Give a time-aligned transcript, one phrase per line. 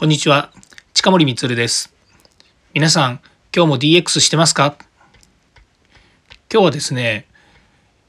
[0.00, 0.50] こんにちは。
[0.94, 1.92] 近森光です。
[2.72, 3.20] 皆さん、
[3.54, 4.76] 今日も DX してますか？
[6.50, 7.26] 今日はですね、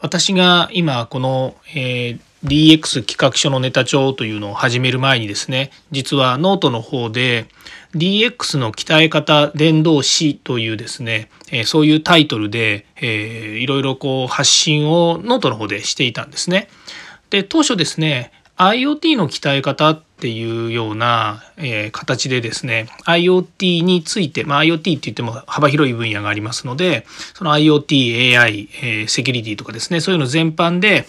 [0.00, 7.48] 私が今この、えー、DX 企画書のネタ帳というのを始める前にですね、実はノートの方で
[7.94, 16.68] DX の鍛え方伝道師というですね、えー、そういうタイトルで、えー、いろいろこう発信をノートの方でしていたんですね。
[17.28, 31.04] で、当初ですね、IoT の鍛え方っていうような、えー、形でですね IoT について、まあ、IoT って言っても幅広い分野がありますのでその IoT、AI、えー、セキュリティとかですねそういうの全般で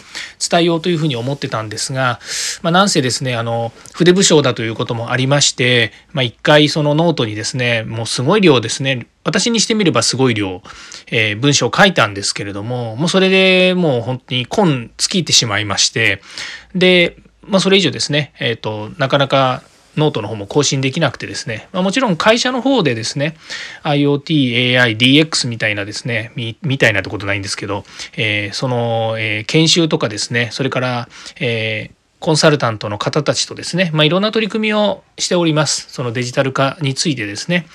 [0.49, 2.19] 伝えようというふうに思ってたんですが、
[2.61, 10.61] まあ、なんせですねあの筆無精だということもありまして、まあ、一回そのノートにですねもうすごい量ですね私にしてみればすごい量、
[11.07, 16.21] えー、文章を書いたんですけれどももうそれでもう本当に根尽きてしまいまして
[16.75, 17.15] で
[17.47, 19.63] まあ、それ以上ですね、えーと、なかなか
[19.97, 23.35] ノートの方も更新できなくてですね、まあ、もちろん会社の方でですね
[23.83, 27.83] IoT、AI、DX みたいなですねみみたいなってことないんですけど、
[28.17, 35.91] えー、その、えー、研修とかですねそれから、えーコンサルタントの方たちとですね、まあ、いろんな取り組みをしております。
[35.91, 37.67] そのデジタル化についてですね、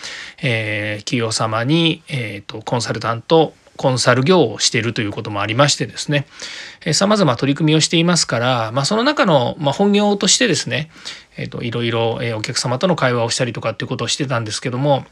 [0.43, 6.27] えー、企業様に、えーとコンサルタントコンサル業をしているということもありましてですね。
[6.93, 10.91] さまざま取り組みをしていますから、まあ、その中の、ま本業としてですね、
[11.39, 15.07] えーと、いろいろお客様との会話をしたりとかっていうことをしてたんですけども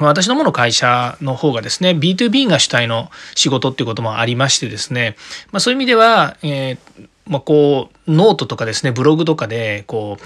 [0.00, 5.16] 私どもの会社の方がですね B2B が主体の仕事っていうこともありましてですね、
[5.50, 10.22] まあ、そういう意味では、えーまあ、こうノートとかですねブログとかでこう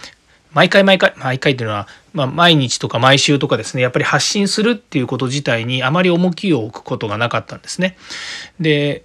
[0.52, 7.96] 毎回毎回毎回っていうのは、まあ、毎日とか毎週とかですねやっぱり発信するっていうこと自体にあまり重きを置くことがなかったんですね。
[8.60, 9.04] で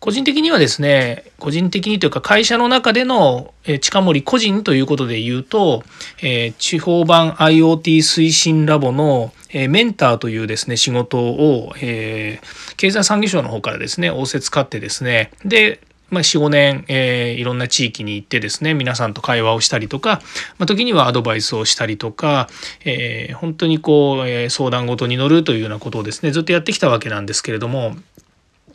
[0.00, 5.82] 個人的にはですね個人的にというか会社の中での近森個人ということで言うと、
[6.22, 20.20] えー、地方版 IoT 推進ラボのメンターというですね仕事を、えー、経済産業省の方からですね仰せつかってですねでまあ、45年、えー、いろんな地域に行ってですね皆さんと会話をしたりとか、
[20.58, 22.48] まあ、時にはアドバイスをしたりとか、
[22.84, 27.96] えー、本当にこう、えー、相談事に乗るというようなことをですねずっとやってきたわけなんですけれども、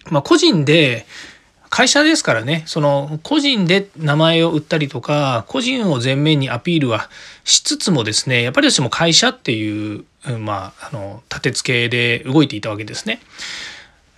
[0.10, 1.06] まあ、個人で
[1.70, 7.10] 会社ですからねその個人で名前を売ったりとか個人を前面にアピールは
[7.46, 10.06] しつつもですねやっぱり私も会社っていう、
[10.40, 13.22] まあ、あの立て付けで動いていたわけですね。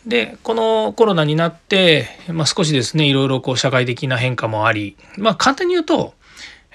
[0.06, 6.14] でこのコロナになって、まあ、少しですねいろいろこう社会的な変化もありまあ簡単に言うと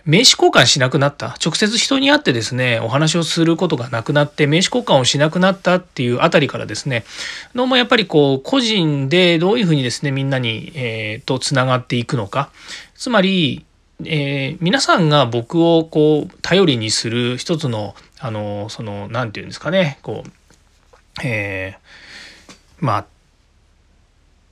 [0.05, 1.37] 名刺交換しなくなった。
[1.45, 7.05] 直接人に会ってですねお話をすることがなくなって名刺交換をしなくなったっていうあたりからですね
[7.55, 12.51] どうもやっぱりこう個人でどういうふうにですねみんなに、えー、とつながっていくのか。
[12.95, 13.65] つまり、
[14.05, 20.31] えー、皆さんが僕をこう頼りにする一つのあのその何て言うんですかねこう
[21.23, 23.07] えー、まあ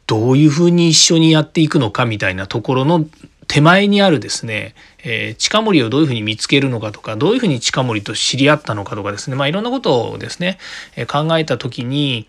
[0.08, 3.06] どういうふうに一緒にやっていくのかみたいなところの
[3.46, 4.74] 手前にあるですね、
[5.04, 10.58] えー、近森をどういうふうに見つけるのかとかどういうふうに近森と知り合ったのかとかですねまあいろんなことをですね、
[10.96, 12.26] えー、考えた時に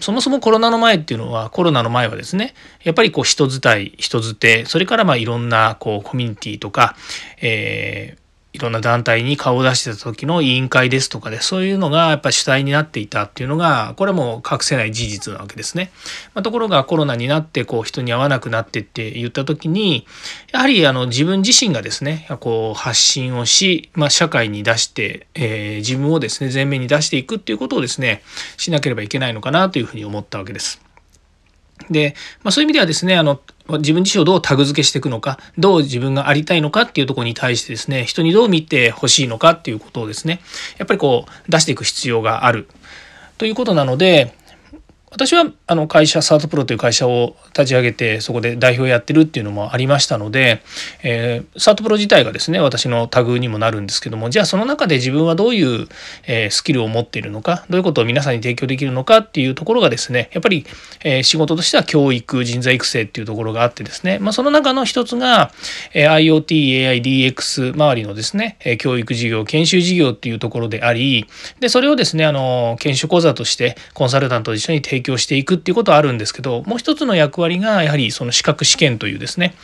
[0.00, 2.54] そもそもコロナの前っていうのはコロナの前はですね
[2.84, 6.94] やっぱりこう人伝い人づてそれからまあいろんなこうコミュニティとか、
[7.40, 8.21] えー、
[8.52, 15.90] いろんな団体に顔を出してた時の委員会ですとかでそういうのがやっぱ主体になっていたっていうのがこれも隠せない事実なわけですね。
[16.34, 20.06] まあ、ところがコロナになってこう人に会わなくなってって言った時に
[20.52, 28.22] やはりあの自分自身がですねこう発信をし、まあ、社会に出して、えー、自分をですね前面に出していくっていうことをですね
[28.58, 30.82] しなければいけないのかなというふうに思ったわけです。
[31.90, 40.40] で、まあ、そういう意味ではですねあの自分自身をどうタグ付けしていくのかどう自分がありたいのかっていうとこに対してですね人にどう見てほしいのかっていうことをですね
[40.78, 42.68] やっぱりこう出していく必要がある
[43.38, 44.34] ということなので
[45.12, 50.62] 私はあの会社サートプロという会社を立ち上げてそこで代表やってるっていうのもありましたので、
[51.02, 55.86] えー、サートプロ自体がですね私のタグにもなるんですけどもじゃあその中で自分はどういう、
[56.26, 60.64] えー、スキルを持っているのかどういうことを皆さんに提供できるのかっていうところがですねやっぱり、
[61.04, 65.50] えー、仕事としては教育人材育成っていうところがあってですね、まあ、その中の一つが、
[65.92, 71.26] えー、IoTAIDX 周りのですね、教育事業研修事業っていうところであり
[71.60, 79.54] でそれをですねあの研修講座としてコンサルタントと一緒に提供していくっていうことはあるんですけどもう一つの役割がやはりその資格試験というですね、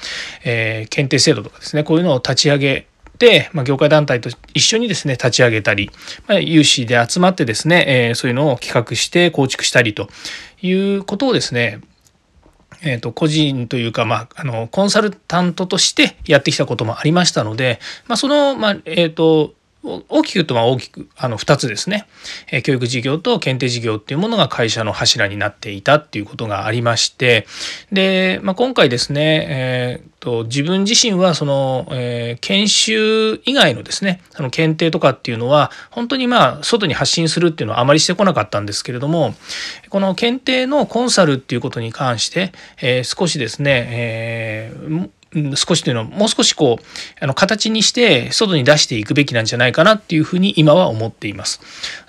[0.45, 2.87] えー、検定制度とかですねこういうのを立ち上げ
[3.19, 5.91] て、まあ、業界団体と一緒にですね立ち上げたり、
[6.27, 10.09] まあ、有志で集まってですね、えー、そういうのを企画して構築したりと
[10.63, 11.81] いうことをですね
[12.81, 19.55] えーと、個人というか、まあ、あのコンサルタントとしてやってきたこともありましたので、まあ、その、まあえーと
[20.09, 22.07] 大きく言うとまあ大きくあの2つですね、
[22.51, 27.47] え教育事業と検定事業っていうものが会社の柱になっていたっていうことがありまして。
[27.93, 39.35] で、まあ、今回ですね、えーと自分自身はその、えー、研修以外のですねその検定とかっていうのは本当にまあ外に発信するっていうのはあまりしてこなかったんですけれども
[39.91, 42.53] この検定のコンサルっていうことに関して、
[42.83, 45.11] えー、少しですね、えー
[45.57, 46.85] 少しというのはもう少しこう
[47.21, 51.61] あの形にして外に出していくべきなんじゃないかなっていうふうに今は思っています。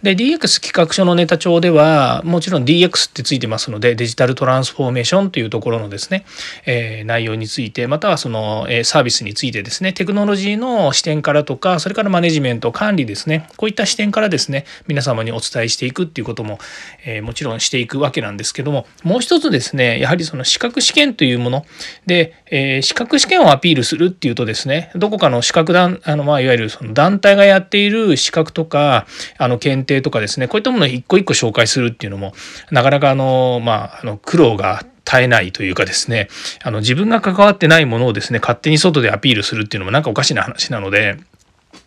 [0.04, 6.26] で DX 企画書のネタ帳ではもちろん DX ってついてますのでデジタルトランスフォーメーションというところのですね、
[6.66, 16.60] えー、内容についてまたはその、えサービスについてですねテクノロジーの視点からとかそれからマネジメント管理ですねこういった視点からですね皆様にお伝えしていくっていうことも、
[17.06, 21.66] えー、もちろんしていくわけなんですけどももう一つですねやはりその資格試験というもの
[22.06, 29.08] で、えー、資格試験をアピールするっていうとですね、どこかの資格団、あの、まあ、いわゆるその団体がやっている資格とか、
[29.38, 32.34] あの、検定とかですね、こういったものを一個一個紹介するっていうのも、
[32.72, 36.28] なかなかあの、まあ、あの、苦労が絶えないというかですね、
[36.64, 41.18] あの、自分が関わってないものをですね、勝手に外でアピールするっていうのもなんかおかしな話なので、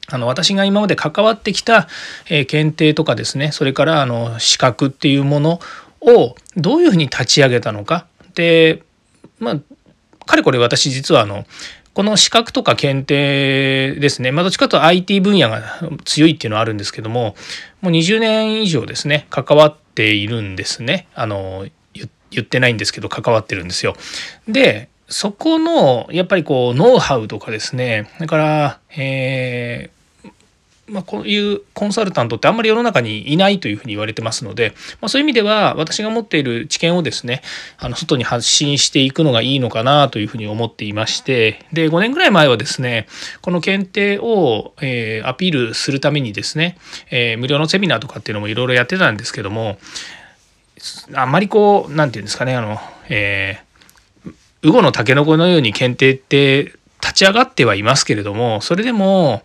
[0.08, 1.88] あの私が今まで関わってきた、
[2.28, 5.60] え、検定とかですねそれからあの資格っていうもの
[6.00, 8.06] をどういうふうに立ち上げたのか。
[8.34, 8.82] で
[9.38, 9.56] まあ
[10.24, 11.44] かれこれ私実はあの
[11.94, 15.62] この資格とか検定ですね、まあ、どっちかというと IT 分野が
[16.04, 17.36] 強いっていうのはあるんですけども
[17.82, 21.06] もう20年以上ですね関わっているんですね。
[21.14, 21.66] あの
[22.30, 23.94] 言ってないんですけど関わってるんですよ。
[24.48, 28.08] でそこのやっぱりこうノウハウとかですね。
[28.18, 30.01] だから、えー
[30.92, 37.40] まあ、こういうコンサルタントってあんまり世の中にいないというふうに言われてますので、まあ、そういう意味では私が持っている知見をですね
[37.78, 43.06] あの外に発信していくのがいいのかなというふうに思っていましてで5年ぐらい前はですね
[43.40, 46.76] この検定を、えー、アピールするためにですね、
[47.10, 49.78] えー、無料のセミナーとかっていうのもいろいろやってたんですけども
[51.14, 52.78] あんまりこう何て言うんですかねあの、
[53.08, 59.42] えー、ウゴのタケノコのように検定って立ち上がってはいますけれどもそれでも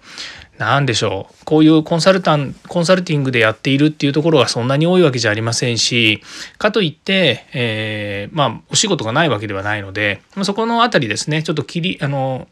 [0.58, 6.22] 何でしょうこういうコンサルタンコンサルティングでやっているっていうところがそんなに多いわけじゃありませんし
[6.58, 12.48] かといって、えー、まあお仕事がないわけではないのでそこの辺りですねちょっと切りあの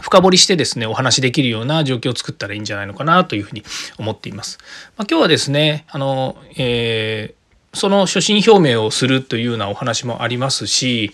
[0.00, 3.62] 深掘りしてですねお話できるような状況を作ったらいいんじゃないのかなというふうに
[3.98, 4.58] 思っています。
[4.96, 7.46] まあ、今日はですねあの、えー
[7.76, 11.12] その所信表明をするというようなお話もありますし、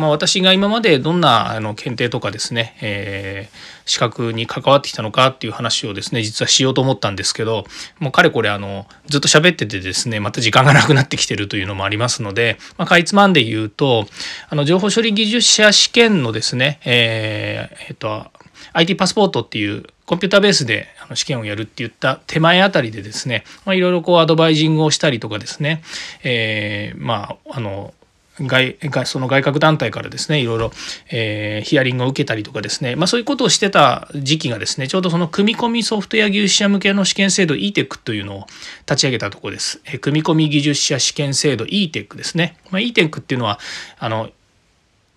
[0.00, 7.64] まあ、私が今までどんなあの検定とかですね、えー、資格に関わってきたのかっていう話をですね実はしようと思ったんですけど
[7.98, 14.06] もうかれこれあのずっと喋っててですねまた時間がなくなってきてるというのもありますので、まあ、かいつまんで言うと
[14.48, 18.26] あの情報処理技術者試験のですねえー、えっと
[18.72, 25.82] IT パスポートっていうコンピューターベースで試験をやるって言った手前あたりでですね、まあ、いろいろこうアドバイジングをしたりとかですね、
[26.24, 27.94] えー、まああの
[28.38, 30.72] 外その外郭団体からですねいろいろ、
[31.10, 38.46] えー、ヒアリングを受けたりとかですね、まあ、そういうことをしてた時期がですねちょうどその組み込みソフトウェア技術者向けの試験制度 eTech というのを
[38.86, 39.80] 立ち上げたところです。
[39.84, 42.56] えー、組み込み技術者試験制度 eTech ですね。
[42.70, 43.58] まあ、eTech っていうのは
[43.98, 44.30] あの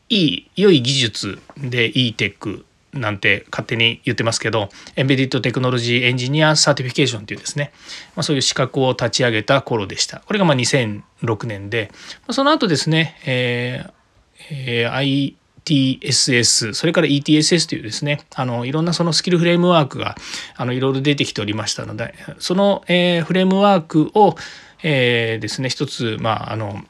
[0.09, 7.71] いい良い技術で eTech なんて勝手に言ってますけど Embedded Technology Engineer Certification というですね、
[8.15, 10.19] まあ、そういう資格を立ち上げた頃でした。
[10.25, 11.91] これがま2006年で
[12.29, 14.03] その後ですね、えー
[14.51, 15.35] えー、
[15.65, 20.15] ITSS それから ETSS というですねあのいろんなそのスキルフレームワークが
[20.55, 24.35] あのいろいろ出てきておりましたのでその、えー、フレームワークを、
[24.83, 26.83] えー、ですね一つまああの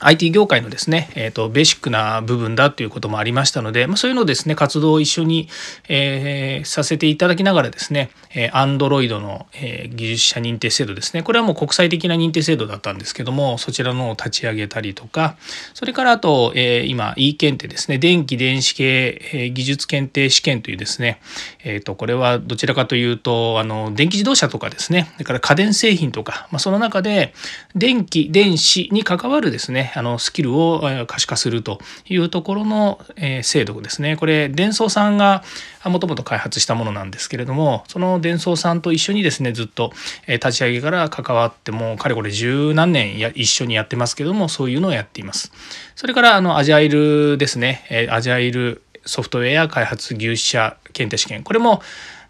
[0.00, 5.48] IT 業界のですね、えーと、ベーシックな部分だということもありましたので、まあ、そういうのをですね活動を一緒に、
[5.88, 15.36] えー、させていただきながらですね、えー、Android の、えー、技術者認定制度ですねこれはもう国際的な認定制度だったんですけどもそちらのを立ち上げたりとか
[15.72, 21.20] それからあと、えー、今 E 検定ですね電気電子系、えー、技術検定試験というですね、
[21.64, 27.32] えーと、これはどちらかというとあの電気自動車とかですねそれから家電製品とか、まあ、その中で
[27.74, 31.78] 電気電子に関わるですねあのスキルを可視化すると
[32.08, 35.42] いうところの、え制度ですねこれ伝送さんが
[35.84, 39.92] もともと開発したものなんですけれどもその伝送さんと一緒にですねずっと
[40.26, 45.52] 立ち上げから関わってもかれこれ十何年や一緒にやってますけどもそういうのをやっています。
[45.94, 51.80] それからあのアジャイルですねアジャイルソフトウェア開発技術者検定試験これも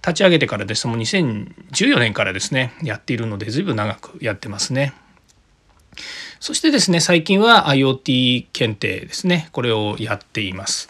[0.06, 4.92] 立ち上げてからですもう2014年からですねやっているので随分長くやってますね。
[6.40, 10.88] そしてですね、最近は IoT 検定ですね、これをやっています。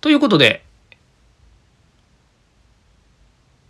[0.00, 0.64] ということで、